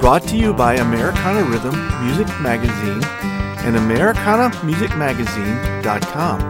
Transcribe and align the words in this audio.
brought 0.00 0.22
to 0.22 0.36
you 0.38 0.54
by 0.54 0.76
Americana 0.76 1.44
Rhythm 1.44 1.74
Music 2.06 2.26
Magazine 2.40 3.04
and 3.66 3.76
AmericanaMusicMagazine.com. 3.76 6.40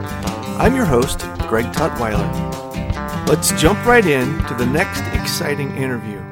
I'm 0.61 0.77
your 0.77 0.85
host, 0.85 1.19
Greg 1.49 1.65
Tutwiler. 1.73 3.27
Let's 3.27 3.51
jump 3.61 3.85
right 3.85 4.07
in 4.07 4.39
to 4.45 4.55
the 4.55 4.67
next 4.67 5.01
exciting 5.21 5.77
interview. 5.77 6.23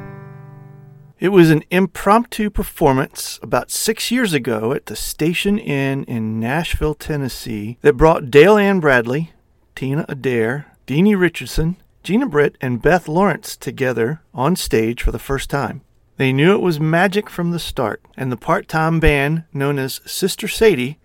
It 1.19 1.31
was 1.31 1.51
an 1.51 1.65
impromptu 1.73 2.51
performance 2.51 3.41
about 3.43 3.73
six 3.73 4.13
years 4.13 4.33
ago 4.33 4.73
at 4.73 4.87
the 4.87 4.95
Station 4.95 5.59
Inn 5.59 6.05
in 6.05 6.39
Nashville, 6.39 6.95
Tennessee, 6.95 7.79
that 7.81 7.97
brought 7.97 8.31
Dale 8.31 8.57
Ann 8.57 8.79
Bradley, 8.79 9.33
Tina 9.75 10.05
Adair, 10.09 10.67
Deanie 10.87 11.19
Richardson, 11.19 11.79
Gena 12.05 12.29
Britt, 12.29 12.57
and 12.61 12.81
Beth 12.81 13.09
Lawrence 13.09 13.57
together 13.57 14.21
on 14.33 14.55
stage 14.55 15.03
for 15.03 15.11
the 15.11 15.19
first 15.19 15.51
time. 15.51 15.81
They 16.19 16.33
knew 16.33 16.53
it 16.53 16.61
was 16.61 16.81
magic 16.81 17.31
from 17.31 17.53
the 17.53 17.61
start, 17.61 18.03
and 18.17 18.33
the 18.33 18.37
part 18.37 18.67
time 18.67 18.99
band 18.99 19.45
known 19.53 19.79
as 19.79 20.01
Sister 20.05 20.49
Sadie 20.49 20.99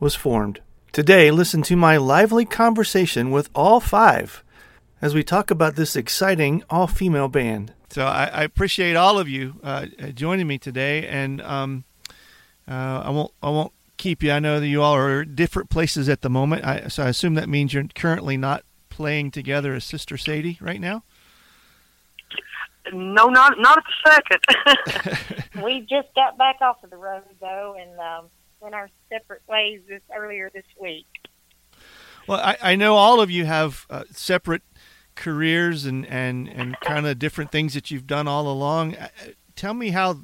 was 0.00 0.16
formed. 0.16 0.60
Today, 0.90 1.30
listen 1.30 1.62
to 1.62 1.76
my 1.76 1.96
lively 1.96 2.44
conversation 2.44 3.30
with 3.30 3.48
all 3.54 3.78
five 3.78 4.42
as 5.00 5.14
we 5.14 5.22
talk 5.22 5.52
about 5.52 5.76
this 5.76 5.94
exciting 5.94 6.64
all 6.68 6.88
female 6.88 7.28
band. 7.28 7.74
So 7.90 8.04
I, 8.06 8.24
I, 8.24 8.42
appreciate 8.42 8.96
all 8.96 9.20
of 9.20 9.28
you 9.28 9.60
uh, 9.62 9.86
joining 10.12 10.48
me 10.48 10.58
today, 10.58 11.06
and 11.06 11.40
um, 11.42 11.84
uh, 12.66 13.02
I 13.04 13.10
won't 13.10 13.32
I 13.40 13.50
won't 13.50 13.72
keep 13.98 14.20
you. 14.20 14.32
I 14.32 14.40
know 14.40 14.58
that 14.58 14.66
you 14.66 14.82
all 14.82 14.96
are 14.96 15.24
different 15.24 15.70
places 15.70 16.08
at 16.08 16.22
the 16.22 16.30
moment, 16.30 16.64
I, 16.64 16.88
so 16.88 17.04
I 17.04 17.08
assume 17.10 17.34
that 17.34 17.48
means 17.48 17.72
you're 17.72 17.86
currently 17.94 18.36
not 18.36 18.64
playing 18.88 19.30
together 19.30 19.74
as 19.74 19.84
Sister 19.84 20.16
Sadie 20.16 20.58
right 20.60 20.80
now. 20.80 21.04
No, 22.92 23.26
not 23.26 23.58
not 23.58 23.78
at 23.78 23.84
the 23.84 24.10
second. 25.30 25.64
we 25.64 25.80
just 25.80 26.08
got 26.14 26.38
back 26.38 26.56
off 26.60 26.82
of 26.82 26.90
the 26.90 26.96
road 26.96 27.22
though, 27.40 27.76
and 27.80 27.98
um, 27.98 28.30
went 28.60 28.74
our 28.74 28.90
separate 29.08 29.42
ways 29.48 29.80
this 29.88 30.02
earlier 30.14 30.50
this 30.52 30.66
week. 30.80 31.06
Well, 32.26 32.40
I, 32.40 32.56
I 32.62 32.76
know 32.76 32.96
all 32.96 33.20
of 33.20 33.30
you 33.30 33.44
have 33.44 33.86
uh, 33.90 34.04
separate 34.10 34.62
careers 35.14 35.84
and 35.84 36.06
and 36.06 36.48
and 36.48 36.78
kind 36.80 37.06
of 37.06 37.18
different 37.18 37.50
things 37.50 37.74
that 37.74 37.90
you've 37.90 38.06
done 38.06 38.28
all 38.28 38.48
along. 38.48 38.96
Uh, 38.96 39.08
tell 39.54 39.74
me 39.74 39.90
how 39.90 40.20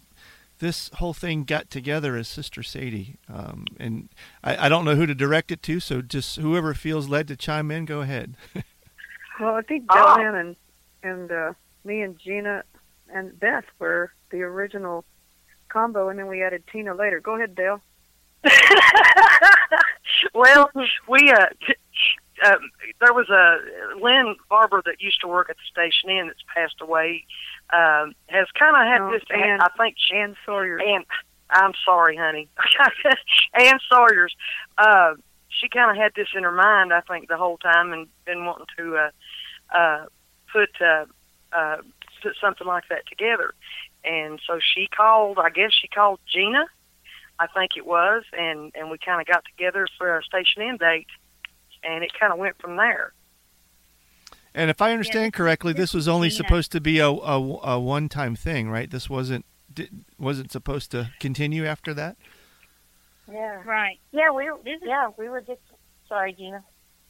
this 0.62 0.90
whole 0.94 1.12
thing 1.12 1.42
got 1.42 1.70
together 1.70 2.16
as 2.16 2.28
Sister 2.28 2.62
Sadie. 2.62 3.16
Um, 3.28 3.66
and 3.80 4.08
I, 4.44 4.66
I, 4.66 4.68
don't 4.68 4.84
know 4.84 4.94
who 4.94 5.06
to 5.06 5.14
direct 5.14 5.50
it 5.50 5.60
to, 5.64 5.80
so 5.80 6.00
just 6.00 6.36
whoever 6.36 6.72
feels 6.72 7.08
led 7.08 7.26
to 7.28 7.36
chime 7.36 7.72
in, 7.72 7.84
go 7.84 8.00
ahead. 8.00 8.36
well, 9.40 9.56
I 9.56 9.62
think 9.62 9.90
Dale 9.92 10.16
Ann 10.20 10.34
and 10.36 10.56
and 11.02 11.32
uh, 11.32 11.52
me 11.84 12.02
and 12.02 12.18
Gena 12.18 12.64
and 13.12 13.38
Beth 13.38 13.64
were 13.78 14.12
the 14.30 14.42
original 14.42 15.04
combo, 15.68 16.08
and 16.08 16.18
then 16.18 16.26
we 16.26 16.42
added 16.42 16.64
Tina 16.70 16.94
later. 16.94 17.20
Go 17.20 17.36
ahead, 17.36 17.54
Dale. 17.54 17.80
well, 20.34 20.70
we 21.08 21.30
uh, 21.30 21.46
uh, 22.44 22.56
there 23.00 23.12
was 23.12 23.28
a 23.30 23.58
Lynn 24.00 24.36
Barber 24.48 24.82
that 24.84 25.00
used 25.00 25.20
to 25.20 25.28
work 25.28 25.48
at 25.50 25.56
the 25.56 25.62
station 25.70 26.10
inn 26.10 26.26
that's 26.26 26.42
passed 26.54 26.80
away. 26.80 27.24
Um, 27.72 28.14
has 28.26 28.46
kind 28.58 28.76
of 28.76 28.82
had 28.82 28.98
no, 28.98 29.12
this. 29.12 29.22
Ann, 29.30 29.60
I 29.60 29.68
think 29.78 29.96
Ann 30.12 30.36
Sawyer. 30.44 30.80
Ann, 30.80 31.04
I'm 31.50 31.72
sorry, 31.84 32.16
honey. 32.16 32.48
Ann 33.54 33.78
Sawyers. 33.90 34.34
Uh, 34.76 35.14
she 35.48 35.68
kind 35.68 35.90
of 35.90 35.96
had 35.96 36.12
this 36.14 36.28
in 36.34 36.42
her 36.42 36.52
mind, 36.52 36.92
I 36.92 37.00
think, 37.02 37.28
the 37.28 37.36
whole 37.36 37.58
time, 37.58 37.92
and 37.92 38.08
been 38.24 38.44
wanting 38.44 38.66
to 38.76 38.96
uh, 38.96 39.10
uh, 39.76 40.06
put 40.52 40.70
uh, 40.80 41.06
uh, 41.54 41.76
put 42.22 42.32
something 42.40 42.66
like 42.66 42.84
that 42.88 43.06
together. 43.08 43.54
And 44.04 44.40
so 44.46 44.58
she 44.60 44.88
called. 44.88 45.38
I 45.38 45.50
guess 45.50 45.72
she 45.72 45.88
called 45.88 46.20
Gena. 46.32 46.64
I 47.38 47.46
think 47.46 47.72
it 47.76 47.86
was, 47.86 48.24
and 48.32 48.72
and 48.74 48.90
we 48.90 48.98
kind 48.98 49.20
of 49.20 49.26
got 49.26 49.44
together 49.44 49.86
for 49.98 50.10
our 50.10 50.22
Station 50.22 50.62
Inn 50.62 50.76
date, 50.76 51.06
and 51.82 52.04
it 52.04 52.12
kind 52.18 52.32
of 52.32 52.38
went 52.38 52.60
from 52.60 52.76
there. 52.76 53.12
And 54.54 54.70
if 54.70 54.82
I 54.82 54.92
understand 54.92 55.32
yeah, 55.32 55.38
correctly, 55.38 55.72
this 55.72 55.94
was 55.94 56.08
only 56.08 56.28
Gena. 56.28 56.36
supposed 56.36 56.72
to 56.72 56.80
be 56.80 56.98
a, 56.98 57.08
a, 57.08 57.40
a 57.40 57.80
one 57.80 58.08
time 58.08 58.36
thing, 58.36 58.68
right? 58.68 58.90
This 58.90 59.08
wasn't 59.08 59.44
wasn't 60.18 60.52
supposed 60.52 60.90
to 60.90 61.10
continue 61.20 61.64
after 61.64 61.94
that. 61.94 62.16
Yeah. 63.30 63.62
Right. 63.64 63.98
Yeah, 64.12 64.30
we 64.30 64.50
yeah 64.82 65.10
we 65.16 65.28
were 65.28 65.40
just 65.40 65.60
sorry, 66.08 66.32
Gena. 66.34 66.62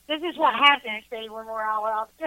This 0.08 0.20
is 0.22 0.36
what 0.36 0.54
happens, 0.54 1.04
see, 1.10 1.28
when 1.28 1.46
we're 1.46 1.64
all 1.64 1.86
out. 1.86 2.10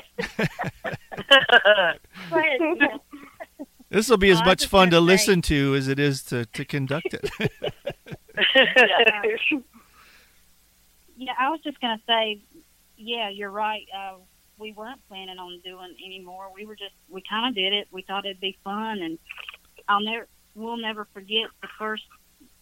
this 3.89 4.09
will 4.09 4.17
be 4.17 4.31
as 4.31 4.43
much 4.43 4.65
fun 4.65 4.89
to 4.91 4.99
listen 4.99 5.41
to 5.43 5.75
as 5.75 5.87
it 5.87 5.99
is 5.99 6.23
to, 6.23 6.45
to 6.45 6.65
conduct 6.65 7.13
it. 7.13 7.29
yeah, 11.17 11.33
I 11.39 11.49
was 11.49 11.61
just 11.63 11.79
going 11.81 11.97
to 11.97 12.03
say, 12.07 12.41
yeah, 12.97 13.29
you're 13.29 13.51
right. 13.51 13.85
Uh, 13.95 14.15
we 14.57 14.71
weren't 14.71 15.05
planning 15.07 15.37
on 15.37 15.59
doing 15.63 15.95
any 16.03 16.19
more. 16.19 16.47
We 16.53 16.65
were 16.65 16.75
just, 16.75 16.93
we 17.09 17.21
kind 17.29 17.49
of 17.49 17.55
did 17.55 17.73
it. 17.73 17.87
We 17.91 18.01
thought 18.03 18.25
it'd 18.25 18.39
be 18.39 18.57
fun, 18.63 19.01
and 19.01 19.19
I'll 19.87 20.01
never, 20.01 20.27
we'll 20.55 20.77
never 20.77 21.07
forget 21.13 21.47
the 21.61 21.67
first 21.77 22.03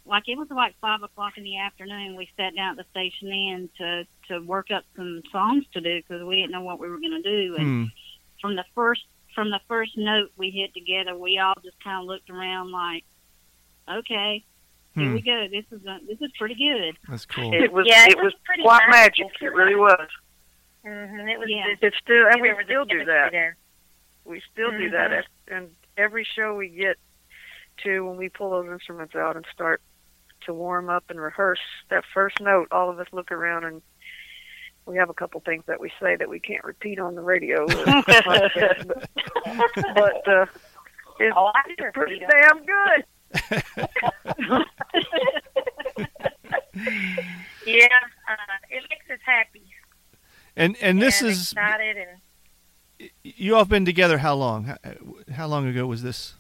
like 0.06 0.28
it 0.28 0.38
was 0.38 0.50
like 0.50 0.75
five 0.81 1.02
o'clock 1.02 1.38
in 1.38 1.44
the 1.44 1.58
afternoon. 1.58 2.16
We 2.16 2.30
sat 2.36 2.56
down 2.56 2.72
at 2.72 2.78
the 2.78 2.86
station 2.91 3.30
inn 3.30 3.69
to 3.78 4.06
to 4.28 4.40
work 4.46 4.72
up 4.72 4.84
some 4.96 5.22
songs 5.31 5.66
to 5.74 5.81
do 5.81 6.02
because 6.02 6.24
we 6.24 6.36
didn't 6.36 6.52
know 6.52 6.62
what 6.62 6.80
we 6.80 6.90
were 6.90 7.00
going 7.00 7.22
to 7.22 7.30
do. 7.30 7.56
And 7.58 7.88
mm. 7.88 7.91
from 8.42 8.56
the 8.56 8.66
first 8.75 9.03
from 9.34 9.50
the 9.50 9.62
first 9.68 9.97
note 9.97 10.31
we 10.38 10.50
hit 10.50 10.74
together, 10.74 11.18
we 11.18 11.40
all 11.40 11.53
just 11.63 11.81
kind 11.84 12.02
of 12.02 12.06
looked 12.06 12.30
around 12.30 12.72
like, 12.72 13.03
okay, 13.90 14.44
here 14.94 15.08
hmm. 15.08 15.13
we 15.13 15.22
go. 15.22 15.47
This 15.50 15.66
is 15.72 15.86
a, 15.86 16.00
this 16.06 16.22
is 16.22 16.31
pretty 16.38 16.56
good. 16.56 16.97
That's 17.09 17.25
cool. 17.25 17.53
It 17.53 17.72
was 17.72 17.88
yeah, 17.88 18.06
it, 18.06 18.12
it 18.12 18.18
was, 18.18 18.34
was 18.34 18.62
quite 18.62 18.90
magic. 18.90 19.28
It 19.42 19.53
really 19.53 19.75
was. 19.75 20.08
Mm-hmm. 20.86 21.30
It 21.30 21.40
was. 21.40 21.47
Yeah. 21.50 21.74
It's 21.81 21.97
still, 21.97 22.28
and 22.30 22.42
we 22.42 22.53
still 22.66 22.86
do 22.86 23.06
that. 23.06 23.31
There. 23.31 23.56
We 24.25 24.42
still 24.52 24.69
mm-hmm. 24.69 24.80
do 24.80 24.90
that, 24.92 25.25
and 25.47 25.69
every 25.97 26.25
show 26.36 26.56
we 26.56 26.69
get 26.69 26.97
to 27.84 28.02
when 28.02 28.18
we 28.18 28.30
pull 28.30 28.52
those 28.52 28.72
instruments 28.72 29.16
out 29.16 29.36
and 29.36 29.46
start 29.52 29.81
to 30.45 30.54
warm 30.54 30.90
up 30.90 31.06
and 31.10 31.19
rehearse 31.19 31.60
that 31.90 32.04
first 32.13 32.40
note, 32.42 32.68
all 32.72 32.90
of 32.90 33.00
us 33.00 33.07
look 33.12 33.31
around 33.31 33.63
and 33.63 33.81
we 34.86 34.98
have 34.98 35.10
a 35.10 35.13
couple 35.13 35.40
things 35.42 35.63
that 35.68 35.80
we 35.80 35.92
say 36.01 36.16
that 36.16 36.30
we 36.30 36.40
can't 36.40 36.63
repeat 36.63 37.00
on 37.00 37.16
the 37.16 37.22
radio. 37.22 37.66
but, 37.68 38.06
but 39.95 40.28
uh, 40.28 40.45
it's, 41.19 41.36
oh, 41.36 41.51
it's 41.68 41.94
pretty 41.94 42.19
damn 42.19 42.66
good. 42.66 43.06
yeah, 47.66 47.88
uh, 48.30 48.57
it 48.69 48.84
makes 48.90 49.10
us 49.10 49.19
happy. 49.25 49.63
And 50.56 50.75
and 50.81 51.01
this 51.01 51.22
and 51.22 51.31
is 51.31 51.51
excited 51.51 51.98
and 51.98 52.10
you 53.24 53.54
all 53.54 53.62
have 53.62 53.69
been 53.69 53.86
together 53.86 54.19
how 54.19 54.36
long? 54.36 54.66
How, 54.66 54.78
how 55.34 55.48
long 55.48 55.68
ago 55.68 55.88
was 55.88 56.04
this? 56.04 56.36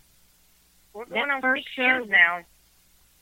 We're 0.93 1.05
going 1.05 1.29
on 1.29 1.41
six 1.55 1.77
years 1.77 2.07
now. 2.07 2.41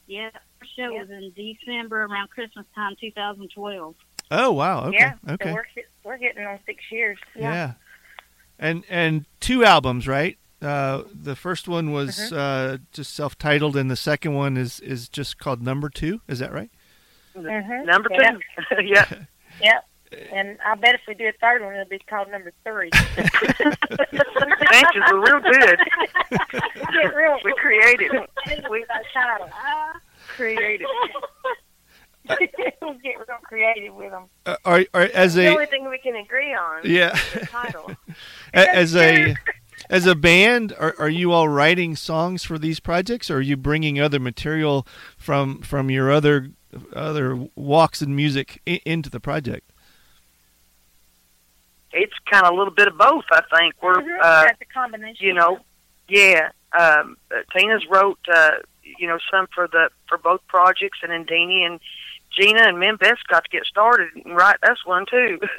Yeah, 0.07 0.30
show 0.75 0.90
yep. 0.92 1.08
was 1.08 1.10
in 1.10 1.31
December 1.36 2.04
around 2.04 2.30
Christmas 2.30 2.66
time, 2.75 2.96
2012. 3.00 3.96
Oh 4.34 4.52
wow! 4.52 4.86
Okay, 4.86 4.98
yeah, 4.98 5.16
okay. 5.30 5.50
So 5.50 5.54
we're 5.54 5.66
we're 6.04 6.18
getting 6.18 6.46
on 6.46 6.60
six 6.66 6.84
years. 6.92 7.18
Yeah. 7.36 7.54
yeah. 7.54 7.74
And 8.60 8.84
and 8.90 9.25
two 9.40 9.63
albums, 9.66 10.08
right? 10.08 10.38
Uh, 10.62 11.04
the 11.13 11.36
first 11.36 11.68
one 11.68 11.92
was 11.92 12.16
Mm-hmm. 12.18 12.36
uh, 12.36 12.78
just 12.94 13.13
self-titled, 13.16 13.75
and 13.75 13.90
the 13.92 13.96
second 13.96 14.34
one 14.36 14.56
is 14.58 14.80
is 14.80 15.10
just 15.10 15.38
called 15.38 15.62
Number 15.62 15.90
Two. 15.90 16.22
Is 16.28 16.40
that 16.40 16.54
right? 16.54 16.69
Mhm. 17.36 17.86
Number 17.86 18.10
two. 18.10 18.40
Yeah. 18.86 19.06
yeah. 19.10 19.25
Yep. 19.62 19.86
And 20.34 20.57
I 20.66 20.75
bet 20.75 20.96
if 20.96 21.02
we 21.07 21.14
do 21.14 21.28
a 21.28 21.31
third 21.40 21.62
one, 21.64 21.74
it'll 21.74 21.86
be 21.88 22.00
called 22.00 22.30
number 22.31 22.52
three. 22.66 22.90
Thank 23.16 23.28
you. 24.94 25.02
We're 25.10 25.22
real 25.22 25.40
good. 25.40 25.80
Get 26.94 27.16
real. 27.16 27.38
We 27.46 27.54
created. 27.54 28.12
We 28.69 28.86
that 28.90 29.04
title. 29.14 29.50
Created. 30.42 30.88
we'll 32.82 32.94
get 32.96 33.18
real 33.18 33.38
creative 33.44 33.94
with 33.96 34.12
them. 34.12 34.24
Uh, 34.46 34.56
are, 34.66 34.86
are 34.94 35.10
as 35.14 35.36
the 35.36 35.46
a 35.48 35.50
only 35.52 35.66
thing 35.66 35.90
we 35.90 35.98
can 36.00 36.16
agree 36.16 36.54
on. 36.54 36.82
Yeah. 36.84 37.16
is 37.16 37.34
the 37.34 37.40
title. 37.48 37.92
a- 38.54 38.76
as 38.76 38.96
a 38.96 39.36
as 39.90 40.06
a 40.06 40.16
band, 40.16 40.74
are, 40.80 40.96
are 41.00 41.10
you 41.10 41.32
all 41.32 41.50
writing 41.50 41.96
songs 41.96 42.44
for 42.44 42.58
these 42.60 42.80
projects, 42.80 43.30
or 43.30 43.38
are 43.38 43.42
you 43.42 43.58
bringing 43.58 44.00
other 44.00 44.20
material 44.20 44.86
from 45.18 45.62
from 45.62 45.90
your 45.90 46.12
other 46.12 46.52
other 46.94 47.48
walks 47.56 48.02
in 48.02 48.16
music 48.16 48.62
I- 48.68 48.82
into 48.86 49.10
the 49.10 49.20
project? 49.20 49.72
It's 51.94 52.14
kind 52.30 52.46
of 52.46 52.54
a 52.54 52.58
little 52.58 52.74
bit 52.74 52.88
of 52.88 52.98
both. 52.98 53.26
I 53.32 53.42
think 53.58 53.76
we're. 53.82 54.00
Uh, 54.20 54.44
That's 54.44 54.62
a 54.62 54.66
combination. 54.74 55.26
you 55.26 55.34
know, 55.34 55.60
yeah. 56.08 56.50
Um, 56.78 57.18
uh, 57.30 57.40
Tina's 57.54 57.86
wrote, 57.90 58.18
uh, 58.34 58.52
you 58.83 59.07
know, 59.07 59.18
some 59.31 59.48
for 59.54 59.68
the 59.68 59.89
for 60.07 60.18
both 60.18 60.42
projects, 60.48 61.00
and 61.04 61.12
then 61.12 61.25
Deanie 61.25 61.66
and 61.66 61.80
Gena 62.38 62.63
and 62.63 62.80
Mem 62.80 62.98
Best 62.98 63.28
got 63.28 63.44
to 63.44 63.50
get 63.50 63.66
started 63.66 64.10
and 64.24 64.36
write 64.36 64.57
us 64.63 64.78
one 64.86 65.06
too. 65.10 65.39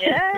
Yeah. 0.00 0.32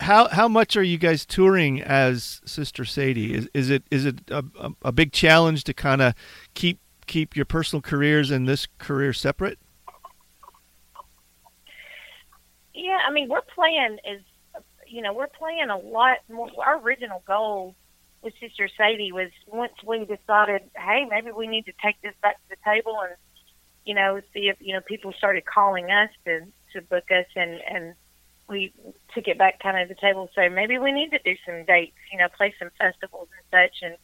How 0.00 0.28
how 0.28 0.48
much 0.48 0.76
are 0.76 0.82
you 0.82 0.98
guys 0.98 1.24
touring 1.24 1.80
as 1.80 2.40
Sister 2.44 2.84
Sadie? 2.84 3.34
Is 3.34 3.48
is 3.54 3.70
it 3.70 3.84
is 3.90 4.04
it 4.04 4.30
a, 4.30 4.44
a, 4.58 4.70
a 4.82 4.92
big 4.92 5.12
challenge 5.12 5.64
to 5.64 5.74
kind 5.74 6.02
of 6.02 6.14
keep 6.54 6.80
keep 7.06 7.36
your 7.36 7.44
personal 7.44 7.80
careers 7.80 8.30
and 8.30 8.48
this 8.48 8.66
career 8.78 9.12
separate? 9.12 9.58
Yeah, 12.74 12.98
I 13.06 13.10
mean, 13.10 13.28
we're 13.28 13.40
playing 13.40 13.98
is, 14.04 14.22
you 14.86 15.00
know, 15.02 15.14
we're 15.14 15.28
playing 15.28 15.70
a 15.70 15.78
lot 15.78 16.18
more. 16.30 16.50
Our 16.64 16.80
original 16.80 17.22
goal 17.26 17.74
with 18.26 18.34
Sister 18.40 18.68
Sadie 18.76 19.12
was 19.12 19.30
once 19.46 19.72
we 19.86 20.00
decided, 20.00 20.62
hey, 20.76 21.06
maybe 21.08 21.30
we 21.30 21.46
need 21.46 21.64
to 21.66 21.72
take 21.82 21.94
this 22.02 22.14
back 22.22 22.36
to 22.42 22.48
the 22.50 22.56
table 22.64 22.98
and, 23.00 23.14
you 23.84 23.94
know, 23.94 24.20
see 24.34 24.48
if 24.48 24.56
you 24.60 24.74
know 24.74 24.80
people 24.80 25.12
started 25.16 25.44
calling 25.46 25.92
us 25.92 26.10
to 26.24 26.40
to 26.72 26.82
book 26.82 27.04
us, 27.10 27.26
and 27.36 27.60
and 27.70 27.94
we 28.48 28.72
took 29.14 29.28
it 29.28 29.38
back 29.38 29.60
kind 29.60 29.78
of 29.78 29.88
to 29.88 29.94
the 29.94 30.00
table. 30.00 30.28
So 30.34 30.50
maybe 30.50 30.76
we 30.78 30.90
need 30.90 31.10
to 31.12 31.20
do 31.24 31.36
some 31.46 31.64
dates, 31.64 31.96
you 32.12 32.18
know, 32.18 32.26
play 32.36 32.52
some 32.58 32.70
festivals 32.76 33.28
and 33.38 33.46
such, 33.70 33.76
and 33.82 33.96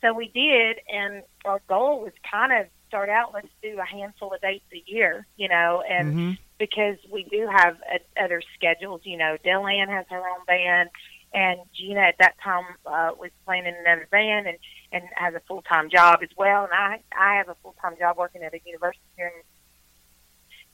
so 0.00 0.14
we 0.14 0.28
did. 0.28 0.76
And 0.88 1.24
our 1.44 1.60
goal 1.68 2.00
was 2.02 2.12
kind 2.30 2.52
of 2.52 2.66
start 2.86 3.08
out, 3.08 3.34
let's 3.34 3.48
do 3.62 3.80
a 3.80 3.84
handful 3.84 4.32
of 4.32 4.40
dates 4.40 4.64
a 4.72 4.82
year, 4.86 5.26
you 5.36 5.48
know, 5.48 5.82
and 5.90 6.14
Mm-hmm. 6.14 6.32
because 6.58 6.96
we 7.12 7.24
do 7.24 7.48
have 7.52 7.76
uh, 7.92 7.98
other 8.24 8.40
schedules. 8.54 9.00
You 9.04 9.16
know, 9.16 9.36
Dale 9.42 9.66
Ann 9.66 9.88
has 9.88 10.06
her 10.10 10.22
own 10.28 10.44
band, 10.46 10.88
and 11.34 11.60
Gena 11.74 12.00
at 12.00 12.16
that 12.18 12.34
time 12.42 12.64
uh, 12.86 13.10
was 13.18 13.30
playing 13.44 13.66
in 13.66 13.74
another 13.74 14.08
band 14.10 14.46
and 14.46 14.58
and 14.92 15.02
has 15.16 15.34
a 15.34 15.40
full 15.40 15.62
time 15.62 15.90
job 15.90 16.20
as 16.22 16.30
well. 16.36 16.64
And 16.64 16.72
I 16.72 17.00
I 17.16 17.36
have 17.36 17.48
a 17.48 17.56
full 17.62 17.74
time 17.80 17.96
job 17.98 18.16
working 18.16 18.42
at 18.42 18.54
a 18.54 18.60
university 18.64 19.02
here. 19.16 19.28
in 19.28 19.42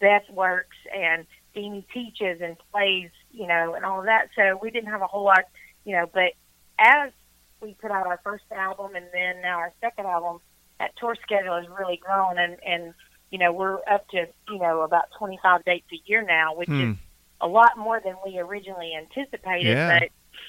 Beth 0.00 0.28
works 0.30 0.76
and 0.94 1.26
Deanie 1.54 1.84
teaches 1.92 2.40
and 2.40 2.56
plays, 2.72 3.10
you 3.30 3.46
know, 3.46 3.74
and 3.74 3.84
all 3.84 4.00
of 4.00 4.06
that. 4.06 4.28
So 4.34 4.58
we 4.60 4.70
didn't 4.70 4.90
have 4.90 5.02
a 5.02 5.06
whole 5.06 5.24
lot, 5.24 5.44
you 5.84 5.92
know. 5.94 6.06
But 6.12 6.32
as 6.78 7.12
we 7.60 7.74
put 7.74 7.90
out 7.90 8.06
our 8.06 8.20
first 8.24 8.44
album 8.50 8.96
and 8.96 9.06
then 9.12 9.40
now 9.42 9.58
our 9.58 9.72
second 9.80 10.06
album, 10.06 10.40
that 10.80 10.96
tour 10.96 11.16
schedule 11.22 11.56
has 11.56 11.66
really 11.68 11.96
grown 11.96 12.38
and 12.38 12.56
and 12.66 12.94
you 13.30 13.38
know, 13.38 13.50
we're 13.50 13.78
up 13.90 14.06
to, 14.10 14.26
you 14.50 14.58
know, 14.58 14.82
about 14.82 15.04
25 15.18 15.64
dates 15.64 15.86
a 15.90 15.96
year 16.04 16.20
now, 16.22 16.54
which 16.54 16.68
Hmm. 16.68 16.90
is 16.90 16.96
a 17.40 17.48
lot 17.48 17.78
more 17.78 17.98
than 17.98 18.14
we 18.26 18.38
originally 18.38 18.94
anticipated. 18.94 19.68
Yeah. 19.74 20.00
But, 20.00 20.08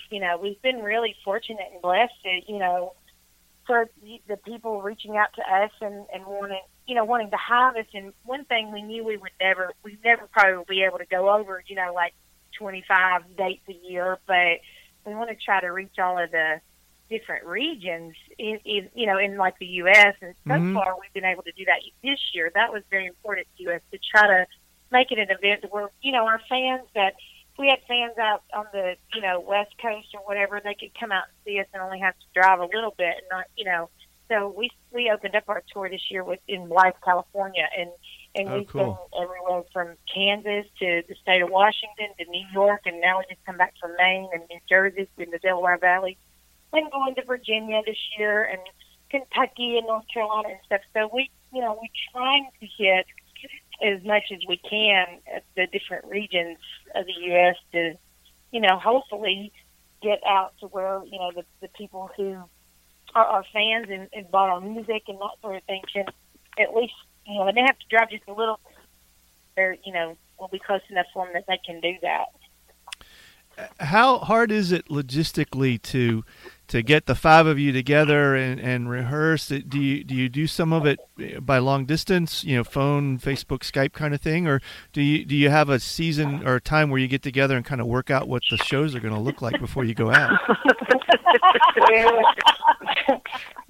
you 0.10 0.20
know, 0.20 0.38
we've 0.42 0.62
been 0.62 0.82
really 0.82 1.16
fortunate 1.24 1.68
and 1.72 1.82
blessed 1.82 2.14
to, 2.24 2.52
you 2.52 2.60
know, 2.60 2.94
for 3.66 3.90
the, 4.28 4.38
people 4.38 4.82
reaching 4.82 5.16
out 5.18 5.30
to 5.36 5.42
us 5.42 5.72
and, 5.82 6.06
and 6.14 6.26
wanting, 6.26 6.62
you 6.86 6.96
know, 6.96 7.06
wanting 7.06 7.32
to 7.32 7.38
have 7.38 7.76
us. 7.76 7.86
And 7.94 8.14
one 8.24 8.46
thing 8.46 8.72
we 8.72 8.82
knew 8.82 9.06
we 9.06 9.18
would 9.18 9.32
never, 9.40 9.74
we 9.84 9.98
never 10.04 10.28
probably 10.32 10.64
be 10.68 10.84
able 10.84 10.98
to 10.98 11.06
go 11.06 11.34
over, 11.34 11.64
you 11.68 11.76
know, 11.76 11.94
like 11.94 12.14
25 12.58 13.36
dates 13.38 13.64
a 13.70 13.74
year, 13.74 14.18
but 14.28 14.60
we 15.06 15.16
want 15.16 15.30
to 15.30 15.36
try 15.36 15.62
to 15.62 15.68
reach 15.68 15.98
all 16.00 16.18
of 16.18 16.32
the 16.32 16.60
different 17.10 17.46
regions 17.46 18.16
in, 18.40 18.60
in 18.66 18.90
you 18.96 19.06
know 19.06 19.18
in 19.20 19.38
like 19.38 19.58
the 19.60 19.66
U.S. 19.84 20.16
and 20.22 20.34
so 20.48 20.56
Mhm. 20.56 20.74
far 20.74 20.96
we've 21.00 21.14
been 21.14 21.26
able 21.26 21.44
to 21.44 21.52
do 21.52 21.66
that 21.66 21.80
this 22.02 22.20
year. 22.34 22.52
That 22.56 22.72
was 22.72 22.84
very 22.90 23.06
important 23.06 23.48
to 23.60 23.76
us 23.76 23.82
to 23.92 24.00
try 24.00 24.26
to 24.28 24.48
make 24.92 25.12
it 25.12 25.20
an 25.20 25.30
event 25.30 25.66
where 25.72 25.90
you 26.02 26.12
know 26.12 26.26
our 26.26 26.40
fans 26.50 26.88
that 26.96 27.14
we 27.58 27.68
had 27.68 27.80
fans 27.88 28.18
out 28.18 28.44
on 28.54 28.66
the 28.74 28.96
you 29.14 29.22
know 29.22 29.40
West 29.40 29.72
Coast 29.82 30.08
or 30.14 30.22
whatever 30.22 30.60
they 30.64 30.74
could 30.74 30.98
come 31.00 31.12
out 31.12 31.24
and 31.28 31.36
see 31.46 31.60
us 31.60 31.68
and 31.74 31.82
only 31.82 32.00
have 32.00 32.16
to 32.16 32.26
drive 32.34 32.60
a 32.60 32.66
little 32.66 32.94
bit 32.98 33.16
and 33.18 33.26
not 33.32 33.46
you 33.58 33.66
know 33.66 33.90
so 34.30 34.54
we 34.58 34.70
we 34.92 35.12
opened 35.14 35.36
up 35.36 35.44
our 35.48 35.62
tour 35.72 35.90
this 35.90 36.10
year 36.10 36.24
with 36.24 36.40
in 36.48 36.68
Blythe, 36.68 36.94
California 37.04 37.68
and 37.78 37.90
and 38.36 38.50
Oh, 38.50 38.58
we've 38.58 38.68
cool. 38.68 39.10
been 39.14 39.24
everywhere 39.24 39.64
from 39.72 39.90
Kansas 40.12 40.66
to 40.80 41.04
the 41.08 41.16
state 41.22 41.42
of 41.42 41.50
Washington 41.50 42.08
to 42.18 42.26
New 42.26 42.46
York 42.52 42.82
and 42.86 43.00
now 43.00 43.20
we 43.20 43.26
just 43.30 43.46
come 43.46 43.58
back 43.58 43.74
from 43.80 43.92
Maine 43.98 44.30
and 44.34 44.44
New 44.50 44.60
Jersey 44.68 45.08
in 45.18 45.30
the 45.30 45.40
Delaware 45.40 45.78
Valley 45.78 46.18
and 46.72 46.92
going 46.92 47.14
to 47.16 47.24
Virginia 47.26 47.82
this 47.86 47.98
year 48.18 48.44
and 48.44 48.60
Kentucky 49.10 49.78
and 49.78 49.86
North 49.86 50.06
Carolina 50.12 50.50
and 50.50 50.58
stuff. 50.66 50.82
So 50.94 51.08
we, 51.14 51.30
you 51.54 51.62
know, 51.62 51.78
we're 51.80 52.12
trying 52.12 52.48
to 52.60 52.66
hit 52.78 53.06
as 53.84 54.04
much 54.04 54.24
as 54.32 54.40
we 54.48 54.58
can 54.58 55.20
at 55.34 55.44
the 55.56 55.68
different 55.68 56.06
regions 56.06 56.58
of 56.96 57.06
the 57.06 57.14
U.S. 57.28 57.56
to, 57.74 57.96
you 58.52 58.62
know, 58.62 58.80
hopefully 58.80 59.52
get 60.02 60.20
out 60.28 60.54
to 60.60 60.68
where, 60.68 61.02
you 61.06 61.20
know, 61.20 61.32
the, 61.36 61.44
the 61.62 61.68
people 61.70 62.10
who 62.16 62.38
are, 63.16 63.26
are 63.26 63.46
fans 63.54 63.88
and, 63.90 64.08
and 64.14 64.30
bought 64.32 64.50
our 64.50 64.62
music 64.62 65.04
and 65.08 65.18
that 65.20 65.32
sort 65.42 65.58
of 65.58 65.64
thing 65.64 65.82
can 65.92 66.06
at 66.60 66.76
least, 66.76 66.94
you 67.26 67.36
know, 67.36 67.46
they 67.46 67.54
may 67.54 67.62
have 67.62 67.80
to 67.80 67.88
drive 67.90 68.10
just 68.10 68.24
a 68.28 68.34
little. 68.34 68.60
They're, 69.56 69.78
you 69.84 69.94
know, 69.94 70.18
we'll 70.40 70.50
be 70.50 70.60
close 70.60 70.82
enough 70.90 71.06
for 71.14 71.26
them 71.26 71.34
that 71.34 71.46
they 71.48 71.60
can 71.66 71.80
do 71.80 71.94
that. 72.02 72.28
How 73.80 74.18
hard 74.18 74.52
is 74.52 74.72
it 74.72 74.88
logistically 74.88 75.82
to 75.84 76.24
to 76.68 76.82
get 76.82 77.06
the 77.06 77.16
five 77.16 77.46
of 77.46 77.60
you 77.60 77.72
together 77.72 78.36
and, 78.36 78.60
and 78.60 78.90
rehearse? 78.90 79.48
Do 79.48 79.80
you 79.80 80.04
do 80.04 80.16
you 80.16 80.30
do 80.30 80.48
some 80.48 80.74
of 80.74 80.86
it 80.86 81.00
by 81.46 81.58
long 81.60 81.86
distance, 81.86 82.44
you 82.44 82.58
know, 82.58 82.64
phone, 82.64 83.20
Facebook, 83.20 83.60
Skype 83.60 83.94
kind 83.94 84.14
of 84.14 84.22
thing, 84.22 84.48
or 84.48 84.62
do 84.92 85.02
you 85.02 85.26
do 85.26 85.36
you 85.36 85.50
have 85.50 85.70
a 85.70 85.80
season 85.80 86.46
or 86.46 86.56
a 86.56 86.62
time 86.62 86.90
where 86.90 87.00
you 87.00 87.08
get 87.08 87.22
together 87.22 87.56
and 87.56 87.66
kind 87.66 87.82
of 87.82 87.88
work 87.88 88.10
out 88.10 88.28
what 88.28 88.44
the 88.50 88.58
shows 88.58 88.96
are 88.96 89.00
going 89.00 89.14
to 89.14 89.20
look 89.20 89.42
like 89.42 89.60
before 89.60 89.84
you 89.84 89.94
go 89.94 90.12
out? 90.12 90.40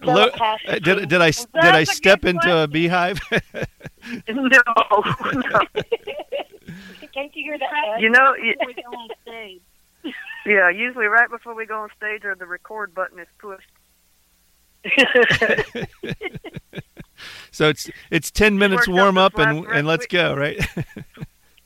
Lo- 0.02 0.30
uh, 0.30 0.58
did 0.80 1.08
did 1.10 1.22
I 1.22 1.32
did 1.32 1.48
I 1.54 1.72
That's 1.80 1.92
a 1.92 1.96
step 1.96 2.22
good 2.22 2.36
into 2.36 2.58
a 2.58 2.68
beehive? 2.68 3.20
no, 4.28 4.44
no. 4.54 5.62
Can't 7.14 7.36
you 7.36 7.44
hear 7.44 7.58
that? 7.58 8.00
You 8.00 8.10
know, 8.10 8.36
you, 8.36 8.56
We 8.66 8.74
go 8.74 8.82
on 8.90 9.10
stage. 9.22 9.62
Yeah, 10.46 10.70
usually 10.70 11.06
right 11.06 11.30
before 11.30 11.56
we 11.56 11.66
go 11.66 11.82
on 11.82 11.90
stage 11.96 12.26
or 12.26 12.36
the 12.36 12.46
record 12.46 12.94
button 12.94 13.20
is 13.20 13.28
pushed. 13.40 13.70
so 17.52 17.70
it's 17.70 17.90
it's 18.12 18.30
ten 18.32 18.58
minutes 18.58 18.88
warm 18.88 19.18
up 19.18 19.38
and 19.38 19.62
last 19.62 19.70
and 19.74 19.88
let's 19.88 20.04
week. 20.04 20.10
go, 20.10 20.36
right? 20.36 20.58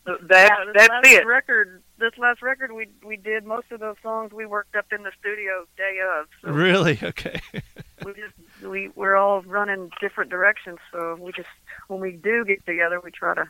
that 0.05 0.19
yeah, 0.29 0.72
that's 0.74 0.89
last 0.89 1.07
it. 1.07 1.25
record, 1.25 1.81
this 1.98 2.12
last 2.17 2.41
record, 2.41 2.72
we 2.72 2.88
we 3.03 3.17
did 3.17 3.46
most 3.46 3.72
of 3.72 3.79
those 3.79 3.96
songs 4.03 4.31
we 4.31 4.46
worked 4.46 4.75
up 4.75 4.86
in 4.91 5.03
the 5.03 5.12
studio 5.19 5.65
day 5.75 6.00
of. 6.19 6.27
So 6.41 6.51
really? 6.51 7.00
Okay. 7.01 7.41
we 8.05 8.13
just 8.13 8.34
we 8.63 8.89
we're 8.96 9.15
all 9.15 9.41
running 9.41 9.89
different 10.00 10.29
directions. 10.29 10.77
So 10.91 11.17
we 11.19 11.31
just 11.31 11.50
when 11.88 12.00
we 12.00 12.12
do 12.12 12.46
get 12.46 12.65
together, 12.65 13.00
we 13.03 13.12
try 13.12 13.34
to 13.36 13.50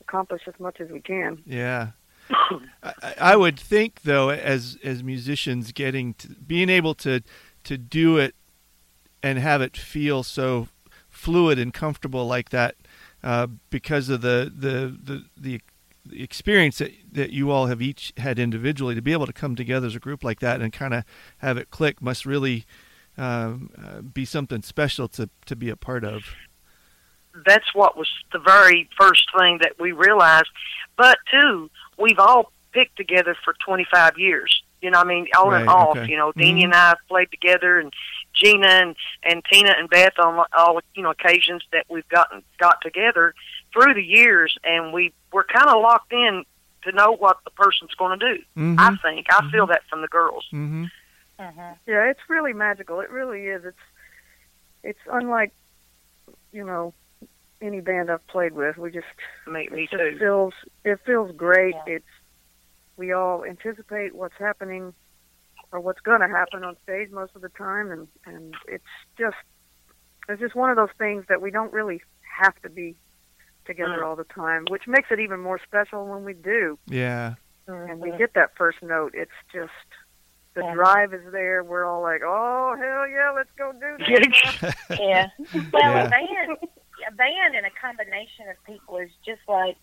accomplish 0.00 0.42
as 0.46 0.54
much 0.58 0.80
as 0.80 0.90
we 0.90 1.00
can. 1.00 1.42
Yeah. 1.46 1.90
I, 2.82 3.14
I 3.20 3.36
would 3.36 3.58
think 3.58 4.02
though, 4.02 4.30
as 4.30 4.78
as 4.82 5.02
musicians, 5.02 5.72
getting 5.72 6.14
to, 6.14 6.28
being 6.28 6.68
able 6.68 6.94
to 6.96 7.20
to 7.64 7.78
do 7.78 8.16
it 8.18 8.34
and 9.22 9.38
have 9.38 9.62
it 9.62 9.76
feel 9.76 10.22
so 10.22 10.68
fluid 11.08 11.58
and 11.58 11.72
comfortable 11.72 12.26
like 12.26 12.50
that, 12.50 12.76
uh, 13.22 13.46
because 13.70 14.08
of 14.08 14.20
the 14.20 14.52
the 14.54 14.96
the 15.02 15.24
the, 15.36 15.60
the 16.06 16.22
experience 16.22 16.78
that, 16.78 16.92
that 17.12 17.30
you 17.30 17.50
all 17.50 17.66
have 17.66 17.80
each 17.80 18.12
had 18.18 18.38
individually, 18.38 18.94
to 18.94 19.02
be 19.02 19.12
able 19.12 19.26
to 19.26 19.32
come 19.32 19.56
together 19.56 19.86
as 19.86 19.94
a 19.94 20.00
group 20.00 20.22
like 20.24 20.40
that 20.40 20.60
and 20.60 20.72
kind 20.72 20.94
of 20.94 21.04
have 21.38 21.56
it 21.56 21.70
click 21.70 22.02
must 22.02 22.26
really 22.26 22.64
um, 23.16 23.70
uh, 23.82 24.00
be 24.00 24.24
something 24.24 24.62
special 24.62 25.08
to 25.08 25.28
to 25.46 25.56
be 25.56 25.70
a 25.70 25.76
part 25.76 26.04
of. 26.04 26.24
that's 27.46 27.74
what 27.74 27.96
was 27.96 28.08
the 28.32 28.38
very 28.38 28.88
first 28.98 29.26
thing 29.36 29.58
that 29.62 29.72
we 29.78 29.92
realized. 29.92 30.50
But 30.96 31.18
too, 31.30 31.70
we've 31.98 32.18
all 32.18 32.52
picked 32.72 32.96
together 32.96 33.36
for 33.44 33.54
25 33.64 34.18
years. 34.18 34.62
You 34.82 34.90
know, 34.90 35.00
I 35.00 35.04
mean, 35.04 35.26
on 35.38 35.54
and 35.54 35.68
off. 35.68 35.96
okay. 35.96 36.10
You 36.10 36.16
know, 36.18 36.32
Deanie 36.32 36.60
Mhm. 36.60 36.64
and 36.64 36.74
I 36.74 36.88
have 36.90 36.98
played 37.08 37.30
together, 37.30 37.78
and 37.80 37.92
Gena 38.34 38.66
and 38.68 38.96
and 39.22 39.42
Tina 39.50 39.70
and 39.78 39.88
Beth 39.88 40.18
on 40.18 40.44
all 40.52 40.80
you 40.94 41.02
know 41.02 41.10
occasions 41.10 41.62
that 41.72 41.86
we've 41.88 42.08
gotten 42.08 42.42
got 42.58 42.80
together 42.82 43.34
through 43.72 43.94
the 43.94 44.02
years, 44.04 44.58
and 44.62 44.92
we 44.92 45.12
we're 45.32 45.44
kind 45.44 45.68
of 45.70 45.80
locked 45.80 46.12
in 46.12 46.44
to 46.82 46.92
know 46.92 47.12
what 47.12 47.38
the 47.44 47.50
person's 47.52 47.94
going 47.94 48.18
to 48.18 48.36
do. 48.36 48.42
Mhm. 48.58 48.76
I 48.78 48.94
think 48.96 49.26
I 49.30 49.48
feel 49.50 49.66
that 49.68 49.84
from 49.88 50.02
the 50.02 50.08
girls. 50.08 50.46
Mm-hmm. 50.52 50.84
Yeah, 51.38 52.04
it's 52.10 52.20
really 52.28 52.52
magical. 52.52 53.00
It 53.00 53.08
really 53.10 53.46
is. 53.46 53.64
It's 53.64 53.78
it's 54.82 55.00
unlike 55.10 55.52
you 56.52 56.64
know 56.64 56.92
any 57.64 57.80
band 57.80 58.10
I've 58.10 58.26
played 58.28 58.52
with. 58.52 58.76
We 58.76 58.90
just 58.90 59.06
Me, 59.46 59.68
me 59.72 59.84
it 59.84 59.90
just 59.90 60.02
too. 60.02 60.16
feels 60.18 60.54
it 60.84 60.98
feels 61.06 61.34
great. 61.36 61.74
It's 61.86 62.04
we 62.96 63.12
all 63.12 63.44
anticipate 63.44 64.14
what's 64.14 64.36
happening 64.38 64.94
or 65.72 65.80
what's 65.80 66.00
going 66.00 66.20
to 66.20 66.28
happen 66.28 66.62
on 66.62 66.76
stage 66.84 67.10
most 67.10 67.32
of 67.34 67.42
the 67.42 67.48
time, 67.50 67.90
and 67.90 68.08
and 68.26 68.54
it's 68.68 68.84
just 69.18 69.36
it's 70.28 70.40
just 70.40 70.54
one 70.54 70.70
of 70.70 70.76
those 70.76 70.94
things 70.98 71.24
that 71.28 71.42
we 71.42 71.50
don't 71.50 71.72
really 71.72 72.00
have 72.38 72.54
to 72.62 72.68
be 72.68 72.94
together 73.66 73.98
Mm. 74.00 74.06
all 74.06 74.16
the 74.16 74.24
time, 74.24 74.66
which 74.68 74.86
makes 74.86 75.08
it 75.10 75.20
even 75.20 75.40
more 75.40 75.58
special 75.66 76.06
when 76.06 76.22
we 76.24 76.34
do 76.34 76.78
Yeah. 76.86 77.34
and 77.66 77.98
we 77.98 78.10
get 78.18 78.34
that 78.34 78.50
first 78.56 78.82
note. 78.82 79.12
It's 79.14 79.30
just 79.52 79.72
the 80.54 80.60
drive 80.74 81.14
is 81.14 81.32
there. 81.32 81.64
We're 81.64 81.84
all 81.86 82.02
like, 82.02 82.20
oh 82.24 82.74
hell 82.78 83.08
yeah, 83.08 83.30
let's 83.34 83.50
go 83.56 83.72
do 83.72 83.96
this. 83.98 84.74
yeah. 85.00 85.28
Well, 85.72 86.10
Yeah. 86.10 86.46
A 87.08 87.12
band, 87.12 87.54
and 87.54 87.66
a 87.66 87.70
combination 87.80 88.48
of 88.48 88.56
people 88.64 88.98
is 88.98 89.10
just 89.24 89.40
like 89.48 89.76